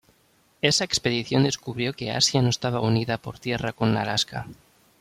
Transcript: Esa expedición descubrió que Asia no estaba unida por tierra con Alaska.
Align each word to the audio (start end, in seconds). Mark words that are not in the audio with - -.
Esa 0.63 0.83
expedición 0.83 1.43
descubrió 1.43 1.93
que 1.93 2.09
Asia 2.09 2.41
no 2.41 2.49
estaba 2.49 2.79
unida 2.81 3.19
por 3.19 3.37
tierra 3.37 3.71
con 3.71 3.95
Alaska. 3.95 4.47